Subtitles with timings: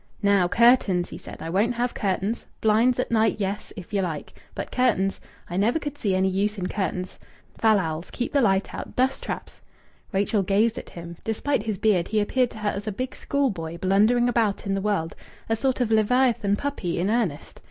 [0.23, 1.43] "Now curtains!" he said.
[1.43, 2.47] "I won't have curtains.
[2.59, 4.33] Blinds, at night, yes, if you like.
[4.55, 5.21] But curtains!
[5.47, 7.19] I never could see any use in curtains.
[7.59, 8.09] Fallals!
[8.09, 8.95] Keep the light out!
[8.95, 9.61] Dust traps!"
[10.11, 11.17] Rachel gazed at him.
[11.23, 14.81] Despite his beard, he appeared to her as a big schoolboy, blundering about in the
[14.81, 15.15] world,
[15.47, 17.59] a sort of leviathan puppy in earnest.